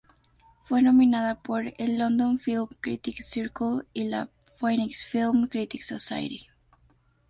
Fue 0.61 0.81
nominada 0.81 1.39
por 1.43 1.75
el 1.77 1.99
London 1.99 2.39
Film 2.39 2.69
Critics' 2.79 3.27
Circle 3.29 3.83
y 3.93 4.05
la 4.05 4.31
Phoenix 4.57 5.05
Film 5.05 5.47
Critics 5.47 5.85
Society. 5.85 6.47